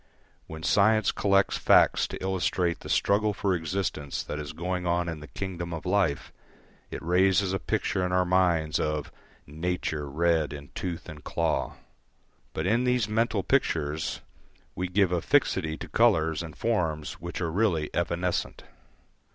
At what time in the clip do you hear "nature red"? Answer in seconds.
9.45-10.53